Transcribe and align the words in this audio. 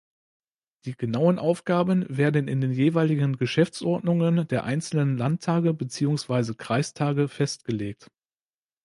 Die 0.85 0.97
genauen 0.97 1.37
Aufgaben 1.37 2.07
werden 2.09 2.47
in 2.47 2.59
den 2.59 2.71
jeweiligen 2.71 3.37
Geschäftsordnungen 3.37 4.47
der 4.47 4.63
einzelnen 4.63 5.15
Landtage 5.15 5.75
beziehungsweise 5.75 6.55
Kreistage 6.55 7.27
festgelegt. 7.27 8.07